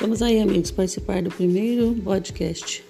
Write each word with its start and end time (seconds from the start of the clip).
Vamos 0.00 0.22
aí, 0.22 0.40
amigos, 0.40 0.70
participar 0.70 1.22
do 1.22 1.30
primeiro 1.30 1.94
podcast. 2.04 2.87